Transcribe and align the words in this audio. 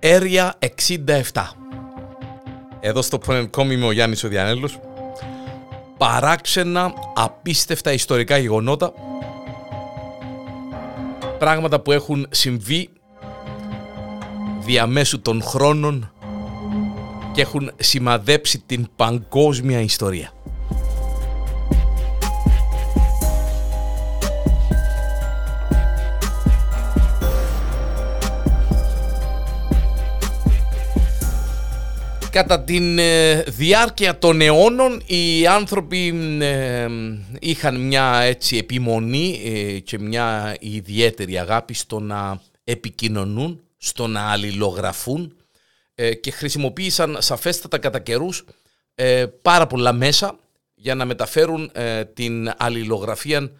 Area 0.00 0.50
67. 0.58 1.42
Εδώ 2.80 3.02
στο 3.02 3.18
Point.com 3.26 3.70
είμαι 3.70 3.86
ο 3.86 3.92
Γιάννης 3.92 4.24
ο 4.24 4.28
Διανέλος. 4.28 4.80
Παράξενα, 5.96 6.92
απίστευτα 7.14 7.92
ιστορικά 7.92 8.36
γεγονότα. 8.36 8.92
Πράγματα 11.38 11.80
που 11.80 11.92
έχουν 11.92 12.26
συμβεί 12.30 12.88
διαμέσου 14.60 15.20
των 15.20 15.42
χρόνων 15.42 16.12
και 17.32 17.40
έχουν 17.40 17.70
σημαδέψει 17.76 18.62
την 18.66 18.88
παγκόσμια 18.96 19.80
ιστορία. 19.80 20.32
Κατά 32.36 32.60
τη 32.60 32.94
ε, 32.98 33.42
διάρκεια 33.42 34.18
των 34.18 34.40
αιώνων 34.40 35.02
οι 35.06 35.46
άνθρωποι 35.46 36.08
ε, 36.40 36.88
είχαν 37.40 37.80
μια 37.80 38.20
έτσι 38.20 38.56
επιμονή 38.56 39.40
ε, 39.44 39.78
και 39.78 39.98
μια 39.98 40.56
ιδιαίτερη 40.60 41.38
αγάπη 41.38 41.74
στο 41.74 42.00
να 42.00 42.40
επικοινωνούν, 42.64 43.60
στο 43.76 44.06
να 44.06 44.30
αλληλογραφούν 44.30 45.36
και 46.20 46.30
χρησιμοποίησαν 46.30 47.16
σαφέστατα 47.20 47.78
κατά 47.78 47.98
καιρούς 47.98 48.44
πάρα 49.42 49.66
πολλά 49.66 49.92
μέσα 49.92 50.38
για 50.74 50.94
να 50.94 51.04
μεταφέρουν 51.04 51.70
την 52.14 52.52
αλληλογραφία 52.56 53.50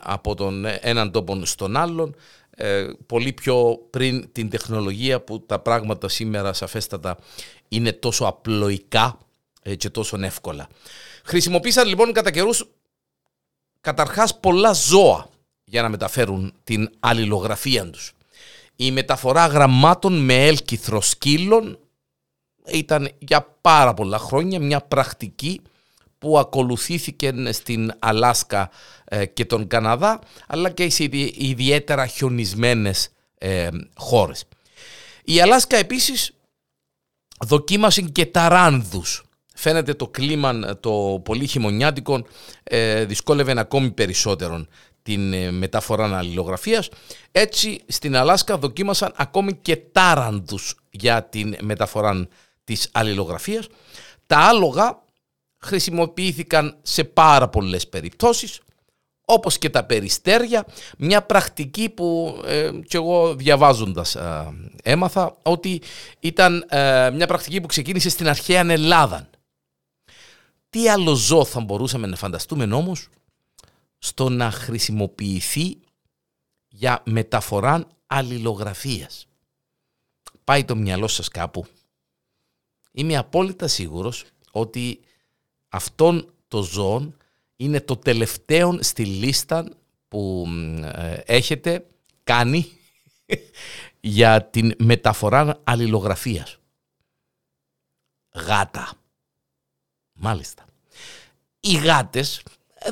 από 0.00 0.34
τον 0.34 0.64
έναν 0.80 1.10
τόπο 1.10 1.44
στον 1.44 1.76
άλλον 1.76 2.14
ε, 2.62 2.88
πολύ 3.06 3.32
πιο 3.32 3.78
πριν 3.90 4.32
την 4.32 4.50
τεχνολογία 4.50 5.20
που 5.20 5.40
τα 5.46 5.58
πράγματα 5.58 6.08
σήμερα 6.08 6.52
σαφέστατα 6.52 7.18
είναι 7.68 7.92
τόσο 7.92 8.24
απλοϊκά 8.24 9.18
ε, 9.62 9.74
και 9.74 9.90
τόσο 9.90 10.18
εύκολα. 10.20 10.68
Χρησιμοποίησαν 11.24 11.88
λοιπόν 11.88 12.12
κατά 12.12 12.30
καιρούς 12.30 12.68
καταρχάς 13.80 14.40
πολλά 14.40 14.72
ζώα 14.72 15.28
για 15.64 15.82
να 15.82 15.88
μεταφέρουν 15.88 16.54
την 16.64 16.90
αλληλογραφία 17.00 17.90
τους. 17.90 18.12
Η 18.76 18.90
μεταφορά 18.90 19.46
γραμμάτων 19.46 20.24
με 20.24 20.46
έλκυθρο 20.46 21.00
σκύλων 21.00 21.78
ήταν 22.66 23.10
για 23.18 23.56
πάρα 23.60 23.94
πολλά 23.94 24.18
χρόνια 24.18 24.60
μια 24.60 24.80
πρακτική 24.80 25.60
που 26.22 26.38
ακολουθήθηκε 26.38 27.32
στην 27.50 27.92
Αλάσκα 27.98 28.70
ε, 29.04 29.26
και 29.26 29.44
τον 29.44 29.66
Καναδά, 29.66 30.20
αλλά 30.46 30.70
και 30.70 30.90
σε 30.90 31.08
ιδιαίτερα 31.36 32.06
χιονισμένες 32.06 33.08
ε, 33.38 33.68
χώρες. 33.96 34.44
Η 35.24 35.40
Αλάσκα 35.40 35.76
επίσης 35.76 36.34
δοκίμασε 37.40 38.00
και 38.02 38.26
ταράνδους. 38.26 39.24
Φαίνεται 39.54 39.94
το 39.94 40.08
κλίμα 40.08 40.78
το 40.80 41.20
πολύ 41.24 41.46
χειμωνιάτικο 41.46 42.24
ε, 42.62 43.04
δυσκόλευε 43.04 43.54
ακόμη 43.58 43.90
περισσότερο 43.90 44.66
την 45.02 45.32
ε, 45.32 45.50
μεταφορά 45.50 46.16
αλληλογραφίας. 46.18 46.88
Έτσι 47.32 47.80
στην 47.88 48.16
Αλάσκα 48.16 48.58
δοκίμασαν 48.58 49.12
ακόμη 49.16 49.54
και 49.54 49.76
τάρανδους 49.76 50.74
για 50.90 51.24
την 51.24 51.56
μεταφορά 51.60 52.28
της 52.64 52.88
αλληλογραφίας. 52.92 53.66
Τα 54.26 54.38
άλογα 54.38 55.02
χρησιμοποιήθηκαν 55.62 56.78
σε 56.82 57.04
πάρα 57.04 57.48
πολλές 57.48 57.88
περιπτώσεις 57.88 58.60
όπως 59.24 59.58
και 59.58 59.70
τα 59.70 59.84
περιστέρια, 59.84 60.66
μια 60.98 61.22
πρακτική 61.22 61.88
που 61.88 62.40
ε, 62.44 62.70
και 62.86 62.96
εγώ 62.96 63.34
διαβάζοντας 63.34 64.14
ε, 64.14 64.54
έμαθα 64.82 65.36
ότι 65.42 65.82
ήταν 66.20 66.66
ε, 66.68 67.10
μια 67.10 67.26
πρακτική 67.26 67.60
που 67.60 67.66
ξεκίνησε 67.66 68.08
στην 68.10 68.28
αρχαία 68.28 68.60
Ελλάδα. 68.70 69.30
Τι 70.70 70.88
άλλο 70.88 71.14
ζώο 71.14 71.44
θα 71.44 71.60
μπορούσαμε 71.60 72.06
να 72.06 72.16
φανταστούμε 72.16 72.74
όμως 72.74 73.08
στο 73.98 74.28
να 74.28 74.50
χρησιμοποιηθεί 74.50 75.78
για 76.68 77.02
μεταφορά 77.04 77.86
αλληλογραφίας; 78.06 79.26
Πάει 80.44 80.64
το 80.64 80.76
μυαλό 80.76 81.08
σας 81.08 81.28
κάπου. 81.28 81.66
Είμαι 82.92 83.16
απόλυτα 83.16 83.68
σίγουρος 83.68 84.24
ότι 84.50 85.00
αυτόν 85.72 86.32
το 86.48 86.62
ζώο 86.62 87.12
είναι 87.56 87.80
το 87.80 87.96
τελευταίο 87.96 88.78
στη 88.82 89.04
λίστα 89.04 89.68
που 90.08 90.46
ε, 90.94 91.20
έχετε 91.26 91.86
κάνει 92.24 92.66
για 94.00 94.44
την 94.44 94.74
μεταφορά 94.78 95.60
αλληλογραφίας. 95.64 96.58
Γάτα. 98.34 98.92
Μάλιστα. 100.12 100.64
Οι 101.60 101.74
γάτες 101.74 102.42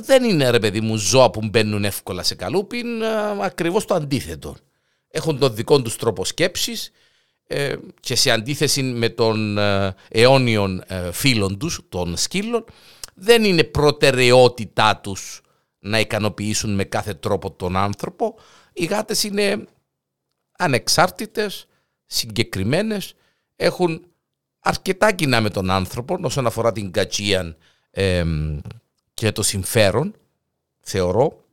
δεν 0.01 0.25
είναι 0.25 0.51
ρε 0.51 0.59
παιδί 0.59 0.81
μου 0.81 0.97
ζώα 0.97 1.31
που 1.31 1.49
μπαίνουν 1.49 1.85
εύκολα 1.85 2.23
σε 2.23 2.35
καλούπιν, 2.35 3.03
ε, 3.03 3.45
ακριβώς 3.45 3.85
το 3.85 3.95
αντίθετο. 3.95 4.57
Έχουν 5.09 5.39
τον 5.39 5.55
δικό 5.55 5.83
τους 5.83 5.97
τρόπο 5.97 6.25
σκέψης 6.25 6.87
ε, 6.87 6.93
και 8.01 8.15
σε 8.15 8.31
αντίθεση 8.31 8.83
με 8.83 9.09
τον 9.09 9.59
αιώνιον 10.09 10.85
φίλων 11.13 11.59
τους, 11.59 11.81
των 11.89 12.17
σκύλων, 12.17 12.65
δεν 13.15 13.45
είναι 13.45 13.65
προτεραιότητά 13.65 14.97
τους 14.97 15.41
να 15.79 16.01
ικανοποιήσουν 16.01 16.75
με 16.75 16.85
κάθε 16.85 17.15
τρόπο 17.15 17.51
τον 17.51 17.77
άνθρωπο. 17.77 18.35
Οι 18.73 18.85
γάτες 18.85 19.23
είναι 19.23 19.65
ανεξάρτητες, 20.59 21.67
συγκεκριμένες, 22.07 23.15
έχουν 23.57 24.05
αρκετά 24.61 25.13
κοινά 25.13 25.41
με 25.41 25.51
τον 25.51 25.71
άνθρωπο 25.71 26.19
όσον 26.23 26.47
αφορά 26.47 26.73
την 26.73 26.91
κατσία 26.91 27.57
και 29.15 29.33
το 29.33 29.43
συμφέρον, 29.43 30.15
θεωρώ. 30.81 31.45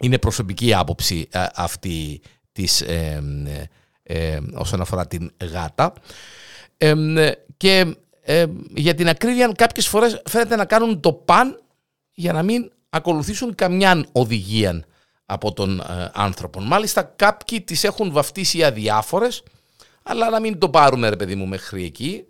Είναι 0.00 0.18
προσωπική 0.18 0.74
άποψη 0.74 1.28
αυτή 1.54 2.20
της, 2.52 2.84
όσον 4.54 4.80
αφορά 4.80 5.06
την 5.06 5.30
γάτα. 5.52 5.92
και 7.56 7.96
ε, 8.28 8.46
για 8.74 8.94
την 8.94 9.08
ακρίβεια 9.08 9.52
κάποιες 9.56 9.88
φορές 9.88 10.22
φαίνεται 10.28 10.56
να 10.56 10.64
κάνουν 10.64 11.00
το 11.00 11.12
παν 11.12 11.60
για 12.12 12.32
να 12.32 12.42
μην 12.42 12.70
ακολουθήσουν 12.90 13.54
καμιά 13.54 14.04
οδηγία 14.12 14.84
από 15.26 15.52
τον 15.52 15.80
ε, 15.80 16.10
άνθρωπο. 16.14 16.60
Μάλιστα 16.60 17.02
κάποιοι 17.02 17.60
τις 17.60 17.84
έχουν 17.84 18.12
βαφτίσει 18.12 18.64
αδιάφορες 18.64 19.42
αλλά 20.02 20.30
να 20.30 20.40
μην 20.40 20.58
το 20.58 20.68
πάρουμε 20.68 21.08
ρε 21.08 21.16
παιδί 21.16 21.34
μου 21.34 21.46
μέχρι 21.46 21.84
εκεί 21.84 22.24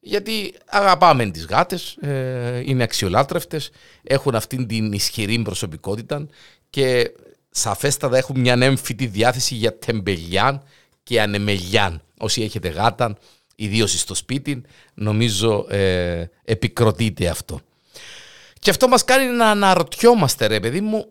γιατί 0.00 0.54
αγαπάμε 0.66 1.30
τις 1.30 1.46
γάτες, 1.46 1.96
ε, 2.00 2.62
είναι 2.64 2.82
αξιολάτρευτες, 2.82 3.70
έχουν 4.02 4.34
αυτήν 4.34 4.66
την 4.66 4.92
ισχυρή 4.92 5.42
προσωπικότητα 5.42 6.26
και 6.70 7.10
σαφέστατα 7.50 8.16
έχουν 8.16 8.40
μια 8.40 8.56
έμφυτη 8.60 9.06
διάθεση 9.06 9.54
για 9.54 9.78
τεμπελιάν 9.78 10.62
και 11.10 11.20
ανεμελιάν. 11.20 12.02
Όσοι 12.18 12.42
έχετε 12.42 12.68
γάτα 12.68 13.16
ιδίως 13.56 14.00
στο 14.00 14.14
σπίτι, 14.14 14.62
νομίζω 14.94 15.66
ε, 15.68 16.24
επικροτείται 16.44 17.28
αυτό. 17.28 17.60
Και 18.58 18.70
αυτό 18.70 18.88
μας 18.88 19.04
κάνει 19.04 19.26
να 19.26 19.50
αναρωτιόμαστε 19.50 20.46
ρε 20.46 20.60
παιδί 20.60 20.80
μου, 20.80 21.06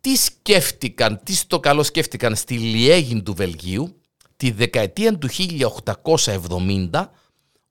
τι 0.00 0.16
σκέφτηκαν, 0.16 1.20
τι 1.24 1.34
στο 1.34 1.60
καλό 1.60 1.82
σκέφτηκαν 1.82 2.36
στη 2.36 2.58
Λιέγιν 2.58 3.22
του 3.22 3.34
Βελγίου 3.34 4.00
τη 4.36 4.50
δεκαετία 4.50 5.18
του 5.18 5.28
1870 6.90 7.06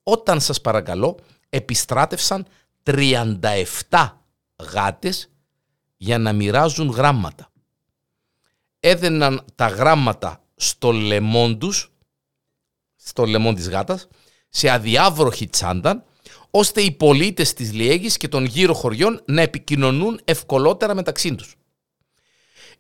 όταν 0.03 0.41
σας 0.41 0.62
παρακαλώ 0.62 1.19
επιστράτευσαν 1.50 2.45
37 2.83 4.09
γάτες 4.74 5.30
για 5.98 6.18
να 6.18 6.33
μοιράζουν 6.33 6.89
γράμματα. 6.89 7.51
Έδαιναν 8.80 9.45
τα 9.56 9.68
γράμματα 9.68 10.44
στο 10.59 10.91
λεμόν 10.91 11.59
τους 11.59 11.91
στο 12.95 13.25
λαιμό 13.25 13.53
της 13.53 13.69
γάτας, 13.69 14.07
σε 14.50 14.69
αδιάβροχη 14.69 15.47
τσάντα, 15.47 16.06
ώστε 16.51 16.81
οι 16.81 16.91
πολίτες 16.91 17.53
της 17.53 17.73
Λιέγης 17.73 18.17
και 18.17 18.27
των 18.27 18.45
γύρω 18.45 18.73
χωριών 18.73 19.21
να 19.25 19.41
επικοινωνούν 19.41 20.19
ευκολότερα 20.23 20.95
μεταξύ 20.95 21.35
τους. 21.35 21.56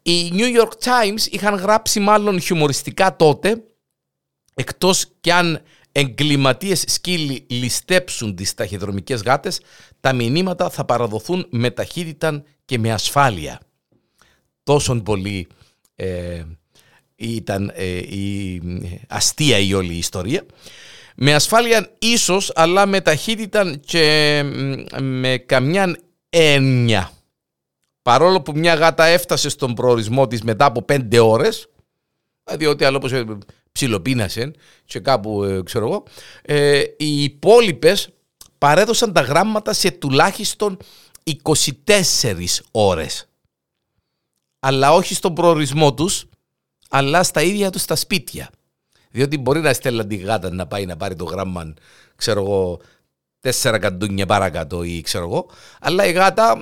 Οι 0.01 0.31
New 0.33 0.61
York 0.61 0.71
Times 0.83 1.31
είχαν 1.31 1.55
γράψει 1.55 1.99
μάλλον 1.99 2.41
χιουμοριστικά 2.41 3.15
τότε, 3.15 3.63
εκτός 4.53 5.05
κι 5.19 5.31
αν 5.31 5.61
εγκληματίες 5.91 6.83
σκύλοι 6.87 7.45
ληστέψουν 7.49 8.35
τις 8.35 8.53
ταχυδρομικές 8.53 9.21
γάτες, 9.21 9.61
τα 9.99 10.13
μηνύματα 10.13 10.69
θα 10.69 10.85
παραδοθούν 10.85 11.47
με 11.49 11.71
ταχύτητα 11.71 12.43
και 12.65 12.79
με 12.79 12.91
ασφάλεια. 12.91 13.59
Τόσον 14.63 15.03
πολύ 15.03 15.47
ε, 15.95 16.43
ήταν 17.19 17.71
ε, 17.75 17.97
η 17.97 18.61
αστεία 19.07 19.57
η 19.57 19.73
όλη 19.73 19.93
η 19.93 19.97
ιστορία. 19.97 20.45
Με 21.15 21.33
ασφάλεια 21.33 21.91
ίσως, 21.99 22.51
αλλά 22.55 22.85
με 22.85 23.01
ταχύτητα 23.01 23.75
και 23.85 24.41
με 24.99 25.43
καμιά 25.45 25.97
έννοια. 26.29 27.11
Παρόλο 28.01 28.41
που 28.41 28.51
μια 28.55 28.73
γάτα 28.73 29.05
έφτασε 29.05 29.49
στον 29.49 29.73
προορισμό 29.73 30.27
της 30.27 30.41
μετά 30.41 30.65
από 30.65 30.81
πέντε 30.81 31.19
ώρες, 31.19 31.67
διότι 32.57 32.83
άλλο 32.83 32.97
όπως 32.97 33.11
ψιλοπίνασε 33.71 34.51
και 34.85 34.99
κάπου 34.99 35.43
ε, 35.43 35.63
ξέρω 35.63 35.85
εγώ, 35.85 36.03
ε, 36.41 36.81
οι 36.97 37.23
υπόλοιπες 37.23 38.09
παρέδωσαν 38.57 39.13
τα 39.13 39.21
γράμματα 39.21 39.73
σε 39.73 39.91
τουλάχιστον 39.91 40.77
24 41.85 42.61
ώρες. 42.71 43.29
Αλλά 44.59 44.93
όχι 44.93 45.13
στον 45.13 45.33
προορισμό 45.33 45.93
τους, 45.93 46.28
αλλά 46.89 47.23
στα 47.23 47.41
ίδια 47.41 47.69
τους 47.69 47.85
τα 47.85 47.95
σπίτια. 47.95 48.49
Διότι 49.11 49.37
μπορεί 49.37 49.59
να 49.59 49.73
στέλνει 49.73 50.05
τη 50.05 50.15
γάτα 50.15 50.53
να 50.53 50.67
πάει 50.67 50.85
να 50.85 50.97
πάρει 50.97 51.15
το 51.15 51.23
γράμμα, 51.23 51.73
ξέρω 52.15 52.41
εγώ, 52.41 52.79
τέσσερα 53.39 53.79
καντούνια 53.79 54.25
παρακάτω 54.25 54.83
ή 54.83 55.01
ξέρω 55.01 55.23
εγώ. 55.23 55.49
Αλλά 55.79 56.05
η 56.05 56.11
γάτα 56.11 56.57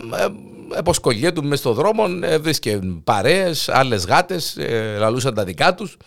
ε, 1.22 1.32
του 1.32 1.44
μέσα 1.44 1.62
στον 1.62 1.74
δρόμο, 1.74 2.06
ε, 2.22 2.38
βρίσκε 2.38 2.80
παρέες, 3.04 3.70
άλλες 3.70 4.06
γάτες, 4.06 4.58
ε, 4.58 4.98
λαλούσαν 4.98 5.34
τα 5.34 5.44
δικά 5.44 5.74
τους, 5.74 5.98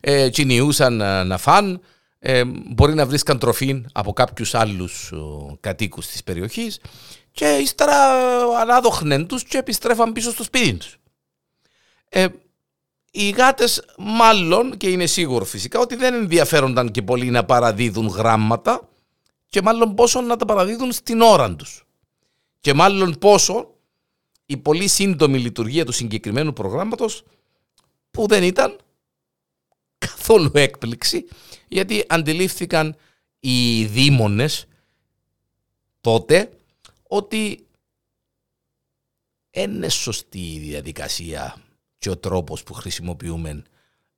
ε, 0.00 0.28
κυνιούσαν 0.28 0.96
να, 0.96 1.24
να 1.24 1.38
φαν, 1.38 1.80
ε, 2.18 2.42
μπορεί 2.44 2.94
να 2.94 3.06
βρίσκαν 3.06 3.38
τροφή 3.38 3.84
από 3.92 4.12
κάποιους 4.12 4.54
άλλους 4.54 5.12
κατοίκους 5.60 6.06
της 6.06 6.22
περιοχής 6.22 6.80
και 7.32 7.46
ύστερα 7.62 7.94
ανάδοχνεν 8.60 9.26
τους 9.26 9.44
και 9.44 9.58
επιστρέφαν 9.58 10.12
πίσω 10.12 10.30
στο 10.30 10.42
σπίτι 10.42 10.72
τους. 10.72 10.96
Ε, 12.08 12.26
οι 13.14 13.30
γάτες 13.30 13.84
μάλλον, 13.98 14.76
και 14.76 14.90
είναι 14.90 15.06
σίγουρο 15.06 15.44
φυσικά, 15.44 15.78
ότι 15.78 15.96
δεν 15.96 16.14
ενδιαφέρονταν 16.14 16.90
και 16.90 17.02
πολύ 17.02 17.30
να 17.30 17.44
παραδίδουν 17.44 18.06
γράμματα 18.06 18.88
και 19.48 19.62
μάλλον 19.62 19.94
πόσο 19.94 20.20
να 20.20 20.36
τα 20.36 20.44
παραδίδουν 20.44 20.92
στην 20.92 21.20
ώρα 21.20 21.54
τους. 21.56 21.86
Και 22.60 22.74
μάλλον 22.74 23.18
πόσο 23.18 23.74
η 24.46 24.56
πολύ 24.56 24.88
σύντομη 24.88 25.38
λειτουργία 25.38 25.84
του 25.84 25.92
συγκεκριμένου 25.92 26.52
προγράμματος 26.52 27.24
που 28.10 28.26
δεν 28.26 28.42
ήταν 28.42 28.76
καθόλου 29.98 30.50
έκπληξη 30.54 31.28
γιατί 31.68 32.04
αντιλήφθηκαν 32.08 32.96
οι 33.40 33.84
δήμονες 33.84 34.66
τότε 36.00 36.52
ότι 37.08 37.66
είναι 39.50 39.88
σωστή 39.88 40.52
η 40.52 40.58
διαδικασία 40.58 41.56
και 42.02 42.10
ο 42.10 42.18
τρόπος 42.18 42.62
που 42.62 42.74
χρησιμοποιούμε 42.74 43.62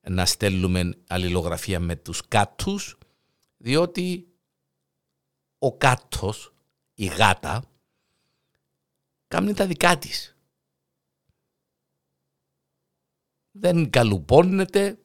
να 0.00 0.26
στέλνουμε 0.26 0.98
αλληλογραφία 1.06 1.80
με 1.80 1.96
τους 1.96 2.28
κάτους 2.28 2.98
διότι 3.56 4.28
ο 5.58 5.76
κάτος, 5.76 6.54
η 6.94 7.04
γάτα, 7.04 7.64
κάνει 9.28 9.54
τα 9.54 9.66
δικά 9.66 9.98
της. 9.98 10.36
Δεν 13.50 13.90
καλουπώνεται, 13.90 14.98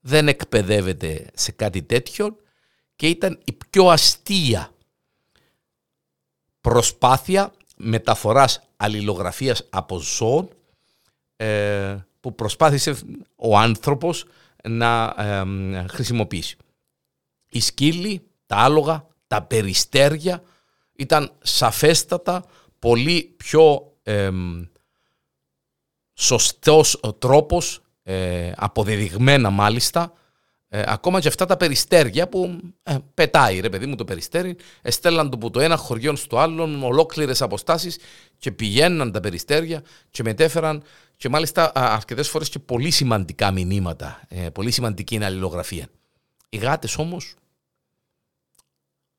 δεν 0.00 0.28
εκπαιδεύεται 0.28 1.30
σε 1.34 1.52
κάτι 1.52 1.82
τέτοιο 1.82 2.36
και 2.96 3.08
ήταν 3.08 3.40
η 3.44 3.52
πιο 3.52 3.88
αστεία 3.88 4.74
προσπάθεια 6.60 7.52
μεταφοράς 7.76 8.60
αλληλογραφίας 8.76 9.66
από 9.70 9.98
ζώων 9.98 10.48
ε, 10.48 10.59
που 12.20 12.34
προσπάθησε 12.34 12.96
ο 13.36 13.58
άνθρωπος 13.58 14.24
να 14.68 15.14
χρησιμοποιήσει. 15.90 16.56
Οι 17.48 17.60
σκύλοι, 17.60 18.22
τα 18.46 18.56
άλογα, 18.56 19.06
τα 19.26 19.42
περιστέρια 19.42 20.42
ήταν 20.96 21.32
σαφέστατα 21.42 22.44
πολύ 22.78 23.34
πιο 23.36 23.92
ε, 24.02 24.30
σωστός 26.14 27.00
τρόπος, 27.18 27.80
ε, 28.02 28.52
αποδεδειγμένα 28.56 29.50
μάλιστα, 29.50 30.12
ε, 30.72 30.82
ακόμα 30.86 31.20
και 31.20 31.28
αυτά 31.28 31.46
τα 31.46 31.56
περιστέρια 31.56 32.28
που 32.28 32.60
ε, 32.82 32.96
πετάει 33.14 33.60
ρε 33.60 33.68
παιδί 33.68 33.86
μου 33.86 33.94
το 33.94 34.04
περιστέρι, 34.04 34.56
εστέλαν 34.82 35.30
το 35.30 35.36
από 35.36 35.50
το 35.50 35.60
ένα 35.60 35.76
χωριό 35.76 36.16
στο 36.16 36.38
άλλο, 36.38 36.86
ολόκληρες 36.86 37.42
αποστάσεις 37.42 37.98
και 38.38 38.52
πηγαίναν 38.52 39.12
τα 39.12 39.20
περιστέρια 39.20 39.82
και 40.10 40.22
μετέφεραν 40.22 40.82
και 41.16 41.28
μάλιστα 41.28 41.72
αρκετές 41.74 42.28
φορές 42.28 42.48
και 42.48 42.58
πολύ 42.58 42.90
σημαντικά 42.90 43.50
μηνύματα. 43.50 44.20
Ε, 44.28 44.50
πολύ 44.50 44.70
σημαντική 44.70 45.14
είναι 45.14 45.24
αλληλογραφία. 45.24 45.88
Οι 46.48 46.56
γάτες 46.56 46.98
όμως 46.98 47.34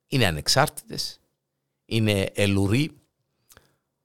είναι 0.07 0.25
ανεξάρτητες, 0.25 1.19
είναι 1.85 2.31
ελουροί, 2.33 2.91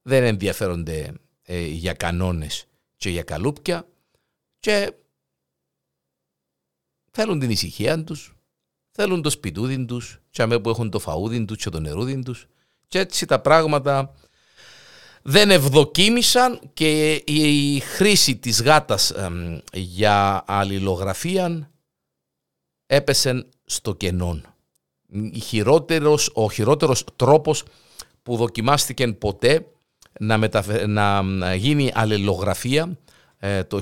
δεν 0.02 0.25
ενδιαφέρονται 0.25 1.12
ε, 1.43 1.66
για 1.66 1.93
κανόνες 1.93 2.66
και 2.96 3.10
για 3.10 3.22
καλούπια 3.22 3.87
και 4.58 4.93
θέλουν 7.17 7.39
την 7.39 7.51
ησυχία 7.51 8.05
τους, 8.05 8.35
θέλουν 8.91 9.23
το 9.23 9.31
σπιτούδι 9.31 9.85
τους 9.85 10.21
και 10.31 10.43
αμέ 10.43 10.59
που 10.59 10.69
έχουν 10.69 10.91
το 10.91 10.99
φαούδι 10.99 11.45
τους 11.45 11.57
και 11.57 11.71
το 11.71 11.81
νερούδι 11.81 12.23
τους. 12.23 12.47
Και 12.89 12.99
έτσι 12.99 13.27
τα 13.27 13.41
πράγματα 13.41 14.15
δεν 15.23 15.51
ευδοκίμησαν 15.51 16.61
και 16.75 17.13
η 17.15 17.79
χρήση 17.81 18.37
της 18.37 18.63
γάτας 18.63 19.13
για 19.73 20.45
αλληλογραφία 20.47 21.71
έπεσε 22.87 23.47
στο 23.65 23.95
κενόν. 23.95 24.55
Χειρότερος, 25.43 26.31
ο 26.35 26.51
χειρότερος 26.51 27.05
τρόπος 27.17 27.65
που 28.23 28.37
δοκιμάστηκε 28.37 29.13
ποτέ 29.13 29.67
να, 30.21 31.23
να 31.23 31.55
γίνει 31.55 31.91
αλληλογραφία 31.95 32.83
ε, 32.83 33.06
το 33.69 33.81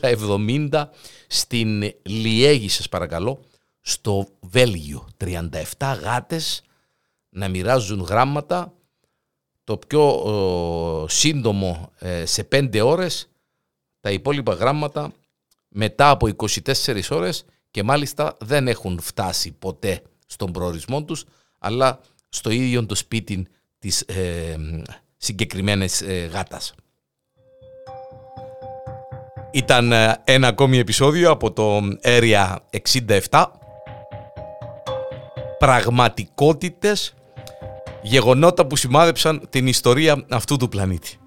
1870 0.00 0.84
στην 1.26 1.92
Λιέγη 2.02 2.68
σας 2.68 2.88
παρακαλώ 2.88 3.40
στο 3.80 4.28
Βέλγιο 4.40 5.08
37 5.24 5.62
γάτες 6.02 6.62
να 7.28 7.48
μοιράζουν 7.48 8.00
γράμματα 8.00 8.72
το 9.64 9.76
πιο 9.76 10.24
σύντομο 11.08 11.92
ε, 11.98 12.26
σε 12.26 12.48
5 12.52 12.80
ώρες 12.84 13.28
τα 14.00 14.10
υπόλοιπα 14.10 14.54
γράμματα 14.54 15.12
μετά 15.68 16.10
από 16.10 16.28
24 16.36 17.02
ώρες 17.10 17.44
και 17.70 17.82
μάλιστα 17.82 18.36
δεν 18.40 18.68
έχουν 18.68 19.00
φτάσει 19.00 19.52
ποτέ 19.52 20.02
στον 20.26 20.52
προορισμό 20.52 21.04
τους, 21.04 21.24
αλλά 21.58 22.00
στο 22.28 22.50
ίδιο 22.50 22.86
το 22.86 22.94
σπίτι 22.94 23.46
της 23.78 24.00
ε, 24.00 24.56
συγκεκριμένης 25.16 26.00
ε, 26.00 26.26
γάτας. 26.32 26.74
Ήταν 29.54 29.92
ε, 29.92 30.20
ένα 30.24 30.48
ακόμη 30.48 30.78
επεισόδιο 30.78 31.30
από 31.30 31.52
το 31.52 31.80
Area 32.02 32.56
67. 33.30 33.44
Πραγματικότητες, 35.58 37.14
γεγονότα 38.02 38.66
που 38.66 38.76
σημάδεψαν 38.76 39.46
την 39.50 39.66
ιστορία 39.66 40.24
αυτού 40.28 40.56
του 40.56 40.68
πλανήτη. 40.68 41.18